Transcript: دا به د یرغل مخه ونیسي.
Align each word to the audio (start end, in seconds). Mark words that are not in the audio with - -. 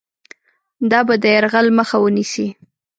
دا 0.91 0.99
به 1.07 1.15
د 1.23 1.25
یرغل 1.35 1.67
مخه 1.77 1.97
ونیسي. 1.99 2.47